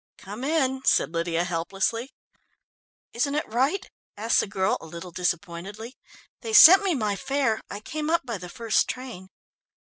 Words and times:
"Come 0.17 0.43
in," 0.43 0.83
said 0.83 1.13
Lydia 1.13 1.43
helplessly. 1.43 2.11
"Isn't 3.13 3.35
it 3.35 3.47
right?" 3.47 3.87
asked 4.17 4.39
the 4.39 4.47
girl 4.47 4.79
a 4.81 4.87
little 4.87 5.11
disappointedly. 5.11 5.95
"They 6.39 6.53
sent 6.53 6.81
me 6.81 6.95
my 6.95 7.15
fare. 7.15 7.61
I 7.69 7.81
came 7.81 8.09
up 8.09 8.25
by 8.25 8.39
the 8.39 8.49
first 8.49 8.87
train." 8.87 9.29